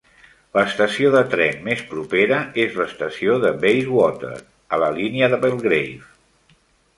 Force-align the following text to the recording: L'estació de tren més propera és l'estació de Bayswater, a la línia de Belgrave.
L'estació 0.59 1.09
de 1.15 1.19
tren 1.33 1.59
més 1.67 1.83
propera 1.91 2.39
és 2.63 2.79
l'estació 2.79 3.35
de 3.45 3.51
Bayswater, 3.67 4.33
a 4.75 4.81
la 4.85 4.89
línia 4.97 5.31
de 5.35 5.41
Belgrave. 5.45 6.57